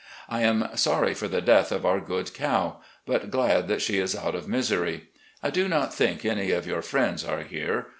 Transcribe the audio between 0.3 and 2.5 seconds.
am sorry for the death of our good